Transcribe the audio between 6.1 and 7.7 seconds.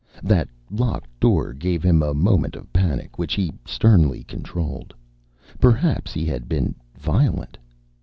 he had been violent.